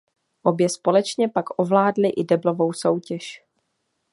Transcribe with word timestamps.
Obě 0.43 0.69
společně 0.69 1.29
pak 1.29 1.45
ovládly 1.57 2.09
i 2.09 2.23
deblovou 2.23 2.73
soutěž. 2.73 3.43